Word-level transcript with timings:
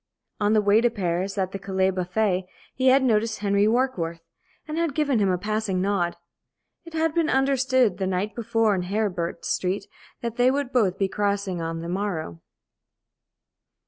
On 0.39 0.53
the 0.53 0.63
way 0.63 0.81
to 0.81 0.89
Paris, 0.89 1.37
at 1.37 1.51
the 1.51 1.59
Calais 1.59 1.91
buffet, 1.91 2.47
he 2.73 2.87
had 2.87 3.03
noticed 3.03 3.41
Henry 3.41 3.67
Warkworth, 3.67 4.21
and 4.67 4.75
had 4.79 4.95
given 4.95 5.19
him 5.19 5.29
a 5.29 5.37
passing 5.37 5.79
nod. 5.79 6.15
It 6.85 6.93
had 6.95 7.13
been 7.13 7.29
understood 7.29 7.99
the 7.99 8.07
night 8.07 8.33
before 8.33 8.73
in 8.73 8.81
Heribert 8.85 9.45
Street 9.45 9.85
that 10.21 10.37
they 10.37 10.49
would 10.49 10.71
both 10.73 10.97
be 10.97 11.07
crossing 11.07 11.61
on 11.61 11.81
the 11.81 11.87
morrow. 11.87 12.41